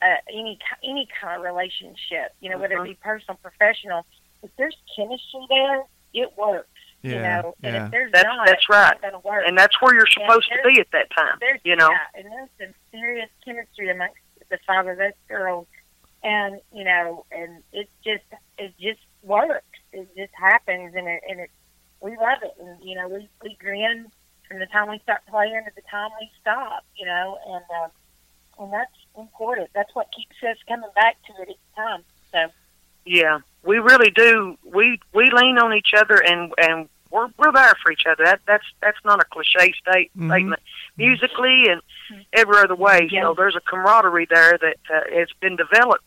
uh, 0.00 0.16
any 0.28 0.58
ki- 0.58 0.88
any 0.90 1.08
kind 1.20 1.36
of 1.36 1.42
relationship. 1.42 2.34
You 2.40 2.50
know, 2.50 2.58
whether 2.58 2.76
it 2.78 2.84
be 2.84 2.94
personal, 2.94 3.38
professional. 3.42 4.04
If 4.42 4.50
there's 4.58 4.76
chemistry 4.96 5.46
there, 5.48 5.84
it 6.12 6.36
works. 6.36 6.68
you 7.02 7.12
Yeah, 7.12 7.40
know, 7.42 7.54
and 7.62 7.74
yeah. 7.74 7.84
if 7.86 7.90
there's 7.92 8.12
That's 8.12 8.24
not, 8.24 8.46
that's 8.46 8.68
right, 8.68 8.92
it's 8.92 9.02
not 9.02 9.12
gonna 9.12 9.20
work. 9.20 9.44
and 9.46 9.56
that's 9.56 9.80
where 9.80 9.94
you're 9.94 10.06
supposed 10.06 10.50
to 10.50 10.58
be 10.68 10.80
at 10.80 10.90
that 10.92 11.10
time. 11.16 11.38
You 11.64 11.76
know. 11.76 11.90
yeah, 11.90 11.98
and 12.20 12.26
there's 12.32 12.48
some 12.60 12.74
serious 12.90 13.28
chemistry 13.44 13.90
amongst 13.90 14.16
the 14.50 14.58
five 14.66 14.86
of 14.88 14.98
us 14.98 15.12
girls, 15.28 15.66
and 16.24 16.60
you 16.74 16.84
know, 16.84 17.24
and 17.30 17.62
it 17.72 17.88
just 18.04 18.24
it 18.58 18.74
just 18.80 19.00
works. 19.22 19.64
It 19.92 20.08
just 20.16 20.32
happens, 20.34 20.94
and 20.96 21.06
it 21.06 21.22
and 21.28 21.40
it 21.40 21.50
we 22.00 22.16
love 22.16 22.38
it, 22.42 22.54
and 22.60 22.82
you 22.82 22.96
know, 22.96 23.06
we 23.08 23.28
we 23.42 23.56
grin 23.60 24.06
from 24.52 24.60
the 24.60 24.66
time 24.66 24.90
we 24.90 24.98
start 24.98 25.22
playing 25.30 25.62
to 25.64 25.70
the 25.74 25.82
time 25.90 26.10
we 26.20 26.30
stop, 26.40 26.84
you 26.96 27.06
know, 27.06 27.38
and 27.46 27.64
um, 27.82 27.90
and 28.60 28.72
that's 28.72 28.92
important. 29.18 29.70
That's 29.74 29.94
what 29.94 30.08
keeps 30.14 30.36
us 30.42 30.58
coming 30.68 30.90
back 30.94 31.16
to 31.26 31.42
it 31.42 31.48
each 31.50 31.74
time. 31.74 32.02
So 32.30 32.48
Yeah, 33.06 33.38
we 33.64 33.78
really 33.78 34.10
do. 34.10 34.58
We 34.62 35.00
we 35.14 35.30
lean 35.30 35.56
on 35.58 35.72
each 35.72 35.92
other, 35.96 36.16
and 36.22 36.52
and 36.58 36.88
we're 37.10 37.28
we're 37.38 37.52
there 37.52 37.72
for 37.82 37.90
each 37.92 38.04
other. 38.06 38.24
That 38.24 38.40
that's 38.46 38.66
that's 38.82 38.98
not 39.06 39.20
a 39.20 39.24
cliche 39.24 39.72
state 39.72 40.10
Mhm. 40.18 40.30
statement. 40.30 40.62
Musically 40.98 41.68
and 41.70 41.80
every 42.34 42.58
other 42.58 42.76
way, 42.76 43.08
Yeah. 43.10 43.22
so 43.22 43.34
there's 43.34 43.56
a 43.56 43.60
camaraderie 43.60 44.26
there 44.28 44.58
that 44.58 44.76
uh, 44.92 45.00
has 45.18 45.28
been 45.40 45.56
developed 45.56 46.04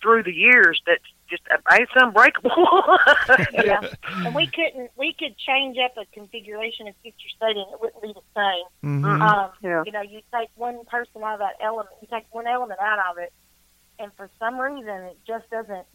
through 0.00 0.22
the 0.22 0.32
years. 0.32 0.80
That's 0.86 1.02
just 1.32 1.42
uh, 1.50 1.56
it's 1.72 1.90
unbreakable. 1.96 2.50
yeah, 3.64 3.80
and 4.26 4.34
we 4.34 4.46
couldn't 4.46 4.90
we 4.96 5.14
could 5.18 5.36
change 5.38 5.78
up 5.78 5.96
a 5.96 6.04
configuration 6.12 6.86
of 6.88 6.94
future 7.02 7.32
stadium. 7.36 7.66
It 7.72 7.80
wouldn't 7.80 8.02
be 8.02 8.12
the 8.12 8.28
same. 8.36 8.66
Mm-hmm. 8.84 9.22
Um, 9.22 9.50
Yeah. 9.62 9.82
You 9.86 9.92
know, 9.92 10.02
you 10.02 10.20
take 10.32 10.50
one 10.56 10.84
person 10.84 11.22
out 11.24 11.34
of 11.34 11.38
that 11.40 11.56
element, 11.64 11.88
you 12.02 12.08
take 12.12 12.26
one 12.30 12.46
element 12.46 12.80
out 12.80 13.00
of 13.10 13.18
it, 13.18 13.32
and 13.98 14.12
for 14.16 14.28
some 14.38 14.60
reason 14.60 14.94
it 15.10 15.18
just 15.26 15.48
doesn't, 15.50 15.86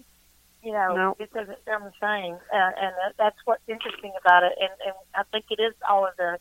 you 0.63 0.71
know, 0.71 0.95
No. 0.95 1.15
it 1.19 1.31
doesn't 1.31 1.59
sound 1.65 1.85
the 1.85 1.93
same. 2.01 2.33
Uh, 2.51 2.71
and 2.81 2.91
that, 2.97 3.13
that's 3.17 3.37
what's 3.45 3.63
interesting 3.67 4.13
about 4.19 4.43
it. 4.43 4.53
And, 4.59 4.71
and 4.85 4.95
I 5.13 5.23
think 5.31 5.45
it 5.51 5.61
is 5.61 5.73
all 5.87 6.05
of 6.07 6.17
the, 6.17 6.39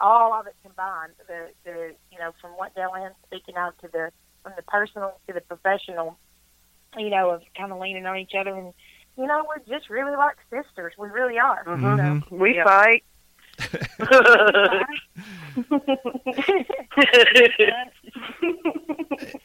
all 0.00 0.32
of 0.32 0.46
it 0.46 0.56
combined. 0.64 1.12
The, 1.28 1.50
the, 1.64 1.94
you 2.10 2.18
know, 2.18 2.32
from 2.40 2.52
what 2.52 2.74
Dale 2.74 2.94
Ann's 2.96 3.14
speaking 3.26 3.56
out 3.56 3.74
to 3.82 3.88
the, 3.88 4.10
from 4.42 4.52
the 4.56 4.62
personal 4.62 5.18
to 5.26 5.32
the 5.34 5.40
professional, 5.42 6.16
you 6.98 7.10
know, 7.10 7.30
of 7.30 7.42
kind 7.56 7.72
of 7.72 7.78
leaning 7.78 8.06
on 8.06 8.16
each 8.18 8.34
other. 8.38 8.54
And, 8.54 8.72
you 9.16 9.26
know, 9.26 9.44
we're 9.48 9.58
just 9.76 9.88
really 9.90 10.16
like 10.16 10.36
sisters. 10.50 10.94
We 10.98 11.08
really 11.08 11.38
are. 11.38 11.64
Mhm. 11.64 12.30
we 12.30 12.56
Yeah. 12.56 12.64
fight. 12.64 13.04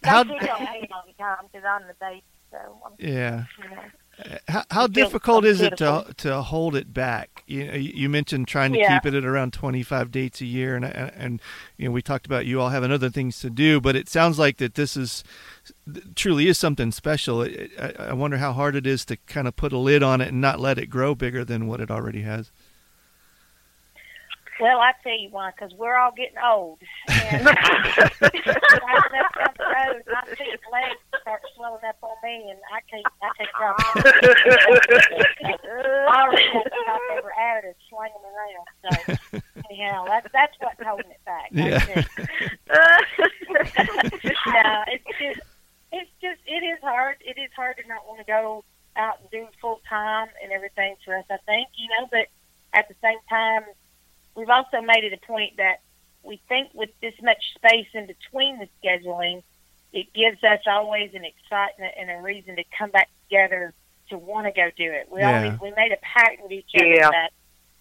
How- 0.03 0.23
Don't 0.23 0.39
keep 0.39 0.51
on 0.53 0.65
hating 0.65 0.89
all 0.93 1.03
the 1.05 1.13
time 1.21 1.45
because 1.51 1.65
I'm 1.67 1.87
the 1.87 1.93
bass. 1.99 2.21
So 2.51 2.57
I'm, 2.85 2.93
Yeah. 2.97 3.43
you 3.63 3.69
know. 3.69 3.81
How, 4.47 4.63
how 4.69 4.87
difficult 4.87 5.45
is 5.45 5.61
it 5.61 5.77
to 5.77 6.13
to 6.17 6.41
hold 6.41 6.75
it 6.75 6.93
back? 6.93 7.43
You 7.47 7.63
you 7.71 7.91
you 7.95 8.09
mentioned 8.09 8.47
trying 8.47 8.73
to 8.73 8.79
Yeah. 8.79 8.99
keep 8.99 9.05
it 9.13 9.17
at 9.17 9.23
around 9.23 9.53
25 9.53 10.11
dates 10.11 10.41
a 10.41 10.45
year, 10.45 10.75
and, 10.75 10.83
and 10.85 11.11
and 11.15 11.41
you 11.77 11.85
know 11.85 11.91
we 11.91 12.01
talked 12.01 12.25
about 12.25 12.45
you 12.45 12.59
all 12.59 12.69
having 12.69 12.91
other 12.91 13.09
things 13.09 13.39
to 13.39 13.49
do, 13.49 13.79
but 13.79 13.95
it 13.95 14.09
sounds 14.09 14.37
like 14.37 14.57
that 14.57 14.75
this 14.75 14.97
is 14.97 15.23
truly 16.15 16.47
is 16.47 16.57
something 16.57 16.91
special. 16.91 17.41
I, 17.43 17.69
I 17.79 17.93
I 18.09 18.13
wonder 18.13 18.37
how 18.37 18.51
hard 18.53 18.75
it 18.75 18.85
is 18.85 19.05
to 19.05 19.17
kind 19.27 19.47
of 19.47 19.55
put 19.55 19.71
a 19.71 19.77
lid 19.77 20.03
on 20.03 20.19
it 20.21 20.29
and 20.29 20.41
not 20.41 20.59
let 20.59 20.77
it 20.77 20.87
grow 20.87 21.15
bigger 21.15 21.45
than 21.45 21.67
what 21.67 21.79
it 21.79 21.89
already 21.89 22.21
has. 22.23 22.51
Well, 24.59 24.79
I 24.79 24.91
tell 25.03 25.17
you 25.17 25.29
why, 25.31 25.51
because 25.51 25.73
we're 25.77 25.95
all 25.95 26.11
getting 26.11 26.37
old. 26.45 26.79
And 27.07 27.47
uh, 27.47 27.53
driving 27.53 28.49
up 28.49 29.33
down 29.33 29.53
the 29.57 29.63
road, 29.63 30.03
my 30.11 30.35
feet 30.35 30.59
legs 30.69 30.99
start 31.29 31.41
swelling 31.55 31.83
up 31.87 31.97
on 32.01 32.15
me, 32.23 32.49
and 32.49 32.59
I 32.73 32.81
can't, 32.89 33.05
I 33.21 33.29
can't 33.37 33.49
drop. 33.57 33.77
I 36.09 36.23
already 36.25 36.43
have 36.53 36.63
to 36.63 36.69
stop 36.83 37.01
every 37.15 37.31
hour 37.39 37.61
to 37.61 37.73
sling 37.87 38.11
them 38.17 38.25
around. 38.33 38.67
So, 39.31 39.39
anyhow, 39.69 40.05
that's 40.07 40.27
that's 40.33 40.53
what's 40.59 40.81
holding 40.83 41.11
it 41.11 41.21
back. 41.25 41.49
That's 41.51 41.87
Yeah. 41.87 42.03
it. 42.17 42.51
no, 44.47 44.83
it's 44.87 45.05
just, 45.19 45.39
it's 45.91 46.11
just, 46.21 46.39
it 46.47 46.63
is 46.65 46.79
hard. 46.81 47.17
It 47.21 47.37
is 47.39 47.51
hard 47.55 47.77
to 47.77 47.87
not 47.87 48.07
want 48.07 48.19
to 48.19 48.25
go 48.25 48.63
out 48.95 49.19
and 49.21 49.29
do 49.29 49.47
full 49.61 49.81
time 49.87 50.27
and 50.41 50.51
everything 50.51 50.95
for 51.05 51.15
us. 51.15 51.25
I 51.29 51.37
think, 51.45 51.67
you 51.75 51.89
know, 51.89 52.07
but 52.09 52.27
at 52.73 52.87
the 52.87 52.95
same 53.03 53.19
time, 53.29 53.63
we've 54.35 54.49
also 54.49 54.81
made 54.81 55.03
it 55.03 55.13
a 55.13 55.25
point 55.27 55.57
that 55.57 55.81
we 56.23 56.41
think 56.49 56.69
with 56.73 56.89
this 57.01 57.13
much 57.21 57.53
space 57.55 57.87
in 57.93 58.07
between 58.07 58.57
the 58.59 58.67
scheduling, 58.83 59.43
it 59.91 60.13
gives 60.13 60.43
us 60.43 60.59
always 60.67 61.11
an 61.13 61.25
excitement 61.25 61.93
and 61.99 62.11
a 62.11 62.21
reason 62.21 62.55
to 62.55 62.63
come 62.77 62.91
back 62.91 63.09
together 63.27 63.73
to 64.09 64.17
want 64.17 64.45
to 64.47 64.51
go 64.51 64.69
do 64.77 64.91
it. 64.91 65.09
We 65.11 65.21
Yeah. 65.21 65.35
always 65.35 65.59
we 65.61 65.71
made 65.71 65.91
a 65.91 65.97
pact 65.97 66.41
with 66.41 66.51
each 66.51 66.71
other 66.75 66.85
Yeah. 66.85 67.09
that 67.09 67.31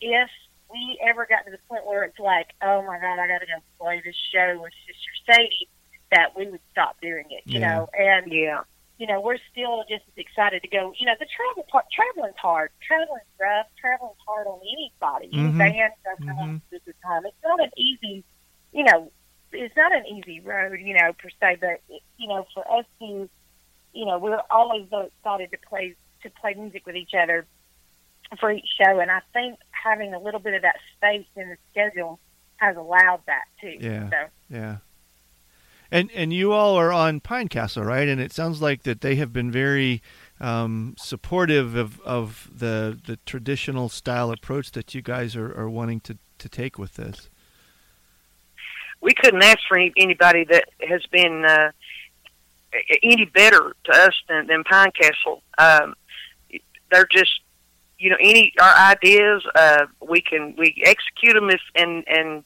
if 0.00 0.30
we 0.70 0.98
ever 1.02 1.26
got 1.26 1.44
to 1.44 1.50
the 1.50 1.58
point 1.68 1.86
where 1.86 2.04
it's 2.04 2.18
like, 2.18 2.48
oh 2.62 2.82
my 2.82 2.98
god, 2.98 3.18
I 3.18 3.26
got 3.26 3.38
to 3.40 3.46
go 3.46 3.60
play 3.78 4.00
this 4.04 4.16
show 4.32 4.60
with 4.60 4.72
Sister 4.86 5.10
Sadie, 5.26 5.68
that 6.10 6.36
we 6.36 6.48
would 6.50 6.60
stop 6.70 6.96
doing 7.00 7.26
it. 7.30 7.42
You 7.46 7.60
Yeah. 7.60 7.68
know, 7.74 7.88
and 7.98 8.32
yeah, 8.32 8.62
you 8.98 9.06
know, 9.06 9.20
we're 9.20 9.38
still 9.50 9.84
just 9.88 10.04
as 10.08 10.16
excited 10.16 10.62
to 10.62 10.68
go. 10.68 10.92
You 10.98 11.06
know, 11.06 11.14
the 11.18 11.26
travel 11.26 11.64
part, 11.70 11.86
traveling's 11.92 12.36
hard. 12.36 12.70
Traveling's 12.80 13.28
rough. 13.40 13.66
Traveling's 13.80 14.18
hard 14.26 14.46
on 14.46 14.60
anybody. 14.60 15.30
Any 15.32 15.52
Mhm. 15.52 15.58
band 15.58 15.92
does 16.04 16.18
not 16.26 16.36
Mhm. 16.36 16.60
have 16.72 16.84
the 16.84 16.92
time. 17.04 17.26
It's 17.26 17.42
not 17.42 17.60
an 17.62 17.70
easy, 17.76 18.24
you 18.72 18.84
know, 18.84 19.10
it's 19.52 19.76
not 19.76 19.94
an 19.94 20.06
easy 20.06 20.40
road, 20.40 20.78
you 20.80 20.94
know, 20.94 21.12
per 21.12 21.28
se. 21.40 21.58
But 21.60 21.80
you 22.16 22.28
know, 22.28 22.46
for 22.54 22.70
us 22.70 22.84
to, 23.00 23.28
you 23.92 24.04
know, 24.04 24.18
we're 24.18 24.40
always 24.50 24.86
excited 24.92 25.50
to 25.50 25.58
play 25.68 25.94
to 26.22 26.30
play 26.30 26.54
music 26.54 26.86
with 26.86 26.96
each 26.96 27.12
other 27.14 27.46
for 28.38 28.50
each 28.50 28.68
show, 28.82 29.00
and 29.00 29.10
I 29.10 29.20
think 29.32 29.58
having 29.70 30.14
a 30.14 30.18
little 30.18 30.40
bit 30.40 30.54
of 30.54 30.62
that 30.62 30.76
space 30.96 31.26
in 31.36 31.48
the 31.48 31.56
schedule 31.70 32.18
has 32.56 32.76
allowed 32.76 33.20
that 33.26 33.44
too. 33.60 33.76
Yeah. 33.80 34.10
So 34.10 34.16
Yeah. 34.50 34.76
And 35.90 36.10
and 36.14 36.32
you 36.32 36.52
all 36.52 36.76
are 36.76 36.92
on 36.92 37.20
Pinecastle, 37.20 37.84
right? 37.84 38.08
And 38.08 38.20
it 38.20 38.32
sounds 38.32 38.60
like 38.60 38.82
that 38.82 39.00
they 39.00 39.16
have 39.16 39.32
been 39.32 39.50
very 39.50 40.02
um, 40.38 40.94
supportive 40.98 41.74
of, 41.74 42.00
of 42.00 42.50
the 42.52 42.98
the 43.06 43.16
traditional 43.24 43.88
style 43.88 44.30
approach 44.30 44.72
that 44.72 44.94
you 44.94 45.00
guys 45.00 45.34
are, 45.34 45.50
are 45.58 45.70
wanting 45.70 46.00
to, 46.00 46.18
to 46.38 46.48
take 46.48 46.78
with 46.78 46.94
this. 46.94 47.30
We 49.00 49.14
couldn't 49.14 49.42
ask 49.42 49.58
for 49.68 49.76
any, 49.78 49.92
anybody 49.96 50.44
that 50.44 50.64
has 50.88 51.04
been 51.10 51.44
uh, 51.44 51.70
any 53.02 53.24
better 53.26 53.74
to 53.84 53.92
us 53.92 54.14
than, 54.28 54.46
than 54.46 54.64
Pine 54.64 54.90
Castle. 55.00 55.42
Um, 55.58 55.94
they're 56.90 57.06
just, 57.10 57.40
you 57.98 58.10
know, 58.10 58.16
any 58.20 58.52
our 58.60 58.74
ideas, 58.90 59.44
uh, 59.54 59.86
we 60.06 60.20
can 60.20 60.54
we 60.56 60.82
execute 60.84 61.34
them 61.34 61.50
if 61.50 61.60
and 61.74 62.04
and 62.08 62.44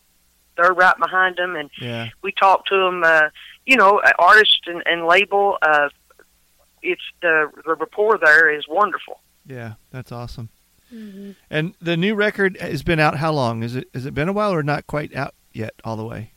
they're 0.56 0.72
right 0.74 0.96
behind 0.98 1.36
them, 1.36 1.56
and 1.56 1.70
Yeah. 1.80 2.08
we 2.22 2.32
talk 2.32 2.66
to 2.66 2.76
them. 2.76 3.02
Uh, 3.04 3.28
you 3.64 3.76
know, 3.76 3.98
uh, 4.00 4.10
artist 4.18 4.60
and, 4.66 4.82
and 4.86 5.06
label. 5.06 5.56
Uh, 5.62 5.88
it's 6.82 7.02
the 7.20 7.48
the 7.64 7.74
rapport 7.76 8.18
there 8.18 8.50
is 8.52 8.64
wonderful. 8.68 9.20
Yeah, 9.46 9.74
that's 9.90 10.10
awesome. 10.12 10.48
And 11.50 11.74
the 11.80 11.96
new 11.96 12.14
record 12.14 12.58
has 12.60 12.82
been 12.82 12.98
out 13.00 13.16
how 13.16 13.32
long? 13.32 13.62
Is 13.62 13.76
it 13.76 13.88
has 13.94 14.04
it 14.04 14.12
been 14.14 14.28
a 14.28 14.32
while 14.32 14.52
or 14.52 14.62
not 14.62 14.86
quite 14.86 15.14
out 15.14 15.34
yet 15.52 15.72
all 15.84 15.96
the 15.96 16.04
way? 16.04 16.31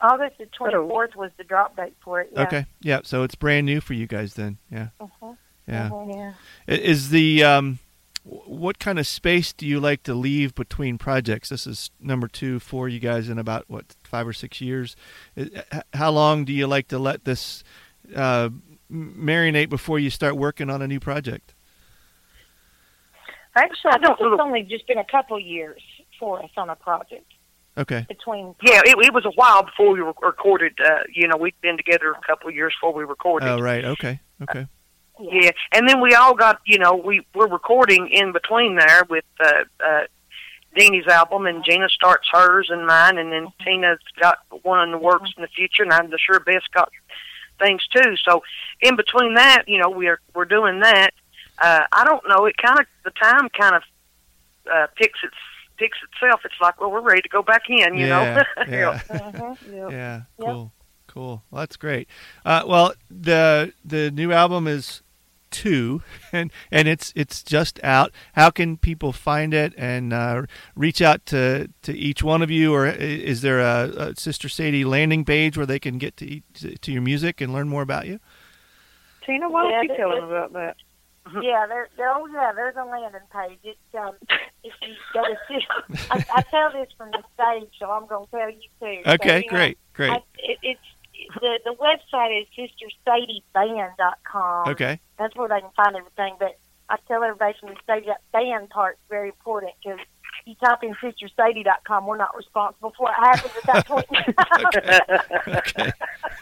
August 0.00 0.38
the 0.38 0.46
twenty 0.46 0.74
fourth 0.74 1.16
was 1.16 1.30
the 1.38 1.44
drop 1.44 1.76
date 1.76 1.94
for 2.04 2.20
it. 2.20 2.30
Yeah. 2.32 2.42
Okay. 2.42 2.66
Yeah, 2.80 3.00
so 3.04 3.22
it's 3.22 3.34
brand 3.34 3.66
new 3.66 3.80
for 3.80 3.94
you 3.94 4.06
guys 4.06 4.34
then. 4.34 4.58
Yeah. 4.70 4.88
Uh-huh. 5.00 5.32
Yeah. 5.66 5.88
Mhm, 5.90 6.34
yeah. 6.68 6.74
Is 6.74 7.08
the 7.10 7.42
um, 7.42 7.78
what 8.24 8.78
kind 8.78 8.98
of 8.98 9.06
space 9.06 9.52
do 9.52 9.66
you 9.66 9.80
like 9.80 10.02
to 10.04 10.14
leave 10.14 10.54
between 10.54 10.98
projects? 10.98 11.48
This 11.48 11.66
is 11.66 11.90
number 12.00 12.28
two 12.28 12.58
for 12.60 12.88
you 12.88 13.00
guys 13.00 13.28
in 13.28 13.38
about 13.38 13.64
what 13.68 13.96
five 14.04 14.26
or 14.28 14.32
six 14.32 14.60
years. 14.60 14.96
How 15.94 16.10
long 16.10 16.44
do 16.44 16.52
you 16.52 16.66
like 16.66 16.88
to 16.88 16.98
let 16.98 17.24
this 17.24 17.64
uh, 18.14 18.50
marinate 18.90 19.68
before 19.68 19.98
you 19.98 20.10
start 20.10 20.36
working 20.36 20.70
on 20.70 20.82
a 20.82 20.86
new 20.86 21.00
project? 21.00 21.54
Actually, 23.56 23.92
I, 23.92 23.94
I 23.94 23.98
don't 23.98 24.18
think 24.18 24.32
it's 24.32 24.42
only 24.42 24.62
just 24.62 24.86
been 24.86 24.98
a 24.98 25.04
couple 25.04 25.40
years 25.40 25.80
for 26.20 26.42
us 26.42 26.50
on 26.56 26.68
a 26.68 26.76
project 26.76 27.32
Okay. 27.78 28.06
between. 28.08 28.54
Yeah, 28.62 28.80
it, 28.84 28.96
it 28.98 29.12
was 29.12 29.24
a 29.24 29.30
while 29.30 29.62
before 29.62 29.92
we 29.92 30.00
rec- 30.00 30.22
recorded. 30.22 30.72
Uh, 30.82 31.00
you 31.12 31.28
know, 31.28 31.36
we'd 31.36 31.60
been 31.60 31.76
together 31.76 32.10
a 32.10 32.26
couple 32.26 32.48
of 32.48 32.54
years 32.54 32.74
before 32.80 32.94
we 32.94 33.04
recorded. 33.04 33.48
Oh, 33.48 33.58
right. 33.58 33.84
Okay. 33.84 34.20
Okay. 34.42 34.66
Yeah, 35.18 35.50
and 35.72 35.88
then 35.88 36.02
we 36.02 36.14
all 36.14 36.34
got, 36.34 36.60
you 36.66 36.78
know, 36.78 36.94
we 36.94 37.26
we're 37.34 37.48
recording 37.48 38.08
in 38.08 38.32
between 38.32 38.76
there 38.76 39.02
with 39.08 39.24
uh, 39.40 39.64
uh, 39.82 40.02
Deanie's 40.76 41.06
album, 41.06 41.46
and 41.46 41.64
Gena 41.64 41.88
starts 41.88 42.28
hers 42.30 42.68
and 42.70 42.86
mine, 42.86 43.16
and 43.16 43.32
then 43.32 43.48
Tina's 43.64 43.98
got 44.20 44.38
one 44.62 44.82
in 44.82 44.92
the 44.92 44.98
works 44.98 45.32
in 45.36 45.42
the 45.42 45.48
future, 45.48 45.84
and 45.84 45.92
I'm 45.92 46.10
sure 46.18 46.40
Beth 46.40 46.62
got 46.74 46.90
things 47.58 47.86
too. 47.88 48.14
So 48.28 48.42
in 48.82 48.96
between 48.96 49.34
that, 49.34 49.64
you 49.66 49.78
know, 49.78 49.88
we're 49.88 50.20
we're 50.34 50.44
doing 50.44 50.80
that. 50.80 51.10
Uh, 51.58 51.84
I 51.92 52.04
don't 52.04 52.28
know. 52.28 52.44
It 52.44 52.58
kind 52.58 52.78
of 52.78 52.86
the 53.04 53.10
time 53.10 53.48
kind 53.48 53.76
of 53.76 53.82
uh, 54.70 54.86
picks 54.96 55.18
its 55.24 55.34
picks 55.78 55.98
itself. 56.12 56.40
It's 56.44 56.54
like, 56.60 56.80
well, 56.80 56.90
we're 56.90 57.00
ready 57.00 57.22
to 57.22 57.28
go 57.28 57.42
back 57.42 57.62
in. 57.68 57.94
You 57.96 58.06
yeah. 58.06 58.44
know. 58.56 58.64
yeah. 58.68 59.00
Mhm, 59.10 59.56
yep. 59.72 59.90
Yeah, 59.90 60.20
Yep. 60.38 60.46
cool, 60.48 60.72
cool. 61.06 61.42
Well, 61.50 61.60
that's 61.62 61.76
great. 61.76 62.08
Uh, 62.44 62.62
well, 62.66 62.94
the 63.10 63.72
the 63.84 64.10
new 64.10 64.32
album 64.32 64.66
is 64.66 65.02
two, 65.50 66.02
and 66.32 66.50
and 66.70 66.88
it's 66.88 67.12
it's 67.16 67.42
just 67.42 67.78
out. 67.84 68.12
How 68.34 68.50
can 68.50 68.76
people 68.76 69.12
find 69.12 69.54
it 69.54 69.72
and 69.78 70.12
uh, 70.12 70.42
reach 70.74 71.00
out 71.00 71.24
to 71.26 71.68
to 71.82 71.96
each 71.96 72.22
one 72.22 72.42
of 72.42 72.50
you, 72.50 72.74
or 72.74 72.86
is 72.86 73.42
there 73.42 73.60
a, 73.60 73.88
a 74.10 74.16
Sister 74.16 74.48
Sadie 74.48 74.84
landing 74.84 75.24
page 75.24 75.56
where 75.56 75.66
they 75.66 75.78
can 75.78 75.98
get 75.98 76.16
to 76.18 76.26
each, 76.26 76.80
to 76.80 76.92
your 76.92 77.02
music 77.02 77.40
and 77.40 77.52
learn 77.52 77.68
more 77.68 77.82
about 77.82 78.06
you? 78.06 78.18
Tina, 79.24 79.48
why 79.48 79.62
don't 79.62 79.72
Yeah, 79.72 79.82
you 79.82 79.88
th- 79.88 79.98
tell 79.98 80.10
them 80.10 80.24
about 80.24 80.52
that? 80.52 80.76
Yeah, 81.42 81.66
there, 81.66 81.88
there. 81.96 82.10
Oh, 82.14 82.26
yeah. 82.32 82.52
There's 82.54 82.76
a 82.76 82.84
landing 82.84 83.20
page. 83.32 83.58
It's 83.64 83.94
um, 83.98 84.12
if 84.66 84.88
you 84.88 84.94
go 85.12 85.22
to, 85.24 85.36
sis- 85.48 86.06
I, 86.10 86.24
I 86.36 86.42
tell 86.42 86.70
this 86.72 86.88
from 86.96 87.10
the 87.12 87.22
stage, 87.34 87.70
so 87.78 87.90
I'm 87.90 88.06
going 88.06 88.24
to 88.26 88.30
tell 88.30 88.50
you 88.50 88.60
too. 88.80 89.02
So, 89.04 89.12
Okay, 89.14 89.40
you 89.44 89.50
know, 89.50 89.56
great, 89.56 89.78
great. 89.94 90.10
I, 90.12 90.16
it, 90.38 90.58
it's 90.62 90.80
the 91.40 91.58
the 91.64 91.74
website 91.74 92.42
is 92.42 92.46
sistersadieband.com. 93.06 94.68
Okay, 94.68 95.00
That's 95.18 95.34
where 95.36 95.48
they 95.48 95.60
can 95.60 95.70
find 95.76 95.96
everything. 95.96 96.36
But 96.38 96.58
I 96.88 96.96
tell 97.08 97.22
everybody 97.24 97.54
from 97.58 97.70
the 97.70 97.76
stage 97.82 98.06
that 98.06 98.20
band 98.32 98.70
part's 98.70 99.00
very 99.08 99.28
important 99.28 99.72
because 99.82 99.98
you 100.44 100.54
type 100.56 100.82
in 100.82 100.94
sistersadie.com, 100.96 102.06
we're 102.06 102.16
not 102.16 102.36
responsible 102.36 102.92
for 102.96 103.04
what 103.04 103.14
happens 103.14 103.52
at 103.56 103.66
that 103.72 103.86
point. 103.86 104.06
in 104.12 104.34
time. 104.34 105.92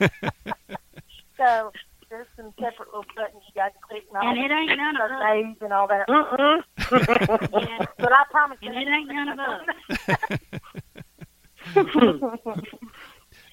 okay, 0.01 0.61
so 1.39 1.73
there's 2.11 2.27
some 2.37 2.53
separate 2.61 2.89
little 2.89 3.05
buttons 3.17 3.43
you 3.49 3.55
guys 3.55 3.71
can 3.73 3.83
click 3.89 4.05
and, 4.13 4.23
And 4.23 4.39
it 4.39 4.51
ain't 4.55 4.77
none 4.79 4.97
of 4.97 5.03
us. 5.03 5.11
birthdays 5.11 5.57
and 5.63 5.73
all 5.73 5.89
that. 5.89 6.07
Mm-mm. 6.09 6.63
Yeah. 6.91 7.87
But 7.99 8.13
I 8.13 8.25
promise 8.31 8.59
you, 8.61 8.71
And 8.71 8.79
it 8.79 8.89
ain't 8.89 9.09
none 9.09 9.29
of 9.29 9.39
us. 9.39 9.61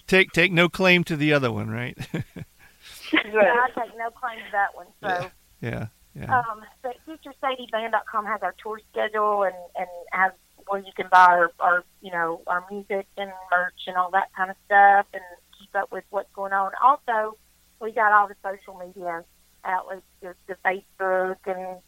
take 0.08 0.32
take 0.32 0.52
no 0.52 0.70
claim 0.70 1.04
to 1.06 1.16
the 1.16 1.34
other 1.34 1.52
one, 1.52 1.70
right? 1.70 1.98
I 2.14 3.70
take 3.76 3.98
no 3.98 4.10
claim 4.12 4.40
to 4.40 4.52
that 4.52 4.76
one. 4.76 4.88
So, 5.02 5.30
yeah, 5.62 5.88
yeah. 6.16 6.40
um, 6.40 6.62
but 6.82 6.98
SisterSadieBand.com 7.08 8.26
has 8.26 8.42
our 8.42 8.56
tour 8.62 8.80
schedule 8.92 9.44
and 9.44 9.56
and 9.78 9.88
has 10.12 10.32
where 10.68 10.82
you 10.82 10.92
can 10.96 11.08
buy 11.12 11.26
our, 11.26 11.52
our 11.60 11.84
you 12.02 12.12
know 12.12 12.42
our 12.48 12.66
music 12.70 13.08
and 13.18 13.32
merch 13.52 13.88
and 13.88 13.98
all 13.98 14.12
that 14.12 14.30
kind 14.36 14.50
of 14.50 14.58
stuff 14.66 15.06
and 15.14 15.24
keep 15.58 15.76
up 15.76 15.92
with 15.92 16.04
what's 16.10 16.32
going 16.34 16.54
on. 16.54 16.72
Also, 16.84 17.38
we 17.80 17.92
got 17.92 18.12
all 18.12 18.28
the 18.28 18.36
social 18.44 18.80
media 18.80 19.24
outlets, 19.64 20.02
the, 20.22 20.36
the 20.48 20.56
Facebook 20.66 21.38
and 21.46 21.80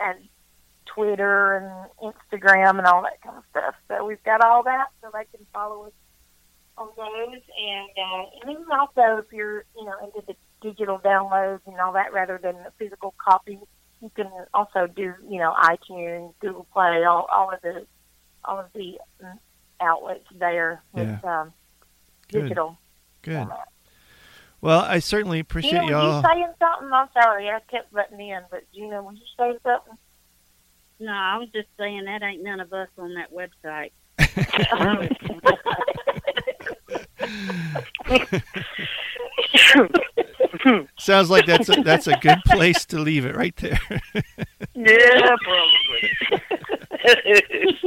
and 0.00 0.28
Twitter 0.98 1.56
and 1.56 2.12
Instagram 2.12 2.78
and 2.78 2.86
all 2.86 3.02
that 3.02 3.22
kind 3.22 3.36
of 3.36 3.44
stuff. 3.50 3.74
So 3.86 4.04
we've 4.04 4.22
got 4.24 4.44
all 4.44 4.64
that, 4.64 4.88
so 5.00 5.10
they 5.12 5.24
can 5.36 5.46
follow 5.52 5.86
us 5.86 5.92
on 6.76 6.88
those. 6.96 7.40
And 7.56 7.88
uh, 7.96 8.24
and 8.42 8.56
then 8.56 8.78
also, 8.78 9.18
if 9.18 9.32
you're 9.32 9.64
you 9.76 9.84
know 9.84 9.94
into 10.04 10.26
the 10.26 10.34
digital 10.60 10.98
downloads 10.98 11.60
and 11.66 11.78
all 11.78 11.92
that, 11.92 12.12
rather 12.12 12.38
than 12.42 12.54
the 12.56 12.72
physical 12.78 13.14
copy, 13.24 13.60
you 14.02 14.10
can 14.16 14.28
also 14.52 14.88
do 14.88 15.14
you 15.28 15.38
know 15.38 15.54
iTunes, 15.62 16.34
Google 16.40 16.66
Play, 16.72 17.04
all 17.04 17.28
all 17.32 17.52
of 17.52 17.60
the 17.62 17.86
all 18.44 18.58
of 18.58 18.66
the 18.74 18.98
mm, 19.22 19.38
outlets 19.80 20.26
there 20.36 20.82
with 20.92 21.24
um, 21.24 21.52
Good. 22.32 22.42
digital. 22.42 22.76
Good. 23.22 23.36
format. 23.36 23.68
Well, 24.60 24.80
I 24.80 24.98
certainly 24.98 25.38
appreciate 25.38 25.70
Gena, 25.70 25.84
were 25.84 25.90
y'all. 25.90 26.16
you 26.16 26.28
saying 26.28 26.52
something? 26.58 26.90
I'm 26.92 27.08
sorry, 27.12 27.48
I 27.48 27.60
kept 27.70 27.92
butting 27.92 28.20
in, 28.20 28.40
but 28.50 28.64
Gena, 28.74 29.00
were 29.00 29.12
you 29.12 29.20
saying 29.38 29.58
something? 29.62 29.96
No, 31.00 31.12
I 31.12 31.38
was 31.38 31.48
just 31.54 31.68
saying 31.78 32.04
that 32.06 32.22
ain't 32.22 32.42
none 32.42 32.60
of 32.60 32.72
us 32.72 32.88
on 32.98 33.14
that 33.14 33.30
website. 33.32 33.92
Sounds 40.98 41.30
like 41.30 41.46
that's 41.46 41.68
a, 41.68 41.82
that's 41.82 42.08
a 42.08 42.16
good 42.16 42.38
place 42.46 42.84
to 42.86 42.98
leave 42.98 43.24
it 43.24 43.36
right 43.36 43.54
there. 43.56 43.78
yeah, 44.74 45.36
probably. 45.44 46.10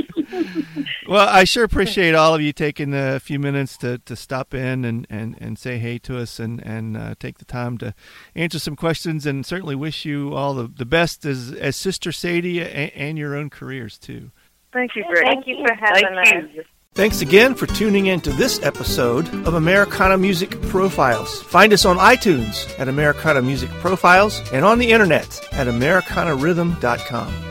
Well, 1.08 1.28
I 1.28 1.44
sure 1.44 1.64
appreciate 1.64 2.16
all 2.16 2.34
of 2.34 2.42
you 2.42 2.54
taking 2.54 2.94
a 2.94 3.20
few 3.20 3.40
minutes 3.40 3.76
to, 3.78 3.98
to 4.00 4.16
stop 4.16 4.54
in 4.54 4.86
and, 4.86 5.06
and, 5.10 5.36
and 5.42 5.60
say 5.60 5.78
hey 5.78 5.98
to 6.00 6.18
us 6.18 6.40
and, 6.40 6.66
and 6.66 6.96
uh, 6.96 7.16
take 7.20 7.40
the 7.40 7.46
time 7.46 7.78
to 7.80 7.94
answer 8.36 8.60
some 8.60 8.76
questions 8.76 9.26
and 9.26 9.46
certainly 9.46 9.76
wish 9.76 10.06
you 10.06 10.34
all 10.34 10.54
the, 10.54 10.68
the 10.68 10.86
best 10.86 11.26
as, 11.26 11.52
as 11.52 11.76
Sister 11.76 12.12
Sadie 12.12 12.62
and, 12.62 12.92
and 12.94 13.18
your 13.18 13.36
own 13.36 13.50
careers 13.50 13.98
too. 13.98 14.32
Thank 14.72 14.96
you, 14.96 15.04
Greg. 15.08 15.26
Thank 15.26 15.48
you 15.48 15.58
for 15.66 15.74
having 15.74 16.06
Thank 16.24 16.46
us. 16.46 16.56
you. 16.56 16.64
Thanks 16.94 17.22
again 17.22 17.56
for 17.56 17.68
tuning 17.68 18.08
in 18.08 18.20
to 18.22 18.32
this 18.32 18.62
episode 18.64 19.28
of 19.48 19.54
Americana 19.54 20.18
Music 20.18 20.62
Profiles. 20.64 21.42
Find 21.44 21.72
us 21.72 21.86
on 21.86 21.98
iTunes 21.98 22.68
at 22.80 22.90
Americana 22.90 23.42
Music 23.42 23.70
Profiles 23.70 24.42
and 24.52 24.66
on 24.66 24.78
the 24.78 24.92
internet 24.92 25.40
at 25.54 25.68
AmericanaRhythm.com. 25.68 27.51